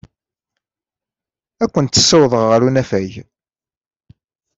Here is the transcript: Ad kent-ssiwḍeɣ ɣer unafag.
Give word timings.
Ad 1.63 1.69
kent-ssiwḍeɣ 1.73 2.43
ɣer 2.49 2.61
unafag. 2.67 3.11